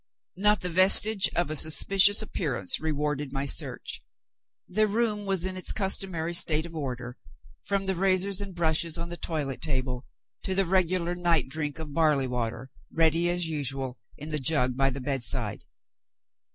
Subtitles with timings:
[0.35, 4.01] Not the vestige of a suspicious appearance rewarded my search.
[4.67, 7.17] The room was in its customary state of order,
[7.65, 10.07] from the razors and brushes on the toilet table
[10.43, 14.89] to the regular night drink of barley water, ready as usual in the jug by
[14.89, 15.65] the bedside.